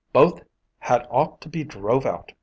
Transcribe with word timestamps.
"Both 0.13 0.41
had 0.79 1.05
ought 1.11 1.41
to 1.41 1.47
be 1.49 1.63
drove 1.63 2.07
out!" 2.07 2.33